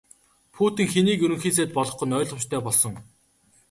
[0.55, 2.93] Путин хэнийг Ерөнхий сайд болгох нь ойлгомжтой болсон.